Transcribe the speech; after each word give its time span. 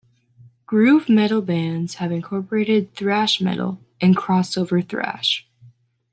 Groove 0.65 1.09
metal 1.09 1.43
bands 1.43 1.93
have 1.97 2.11
incorporated 2.11 2.95
thrash 2.95 3.39
metal, 3.39 3.79
and 4.01 4.17
crossover 4.17 4.83
thrash. 4.83 5.47